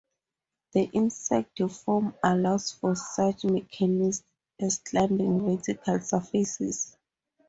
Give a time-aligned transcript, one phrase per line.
[0.73, 4.23] The insect form allows for such mechanics
[4.59, 6.97] as climbing vertical surfaces.